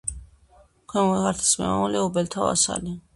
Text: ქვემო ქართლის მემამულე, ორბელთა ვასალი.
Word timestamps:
ქვემო 0.93 1.19
ქართლის 1.25 1.51
მემამულე, 1.59 1.99
ორბელთა 2.07 2.47
ვასალი. 2.49 2.95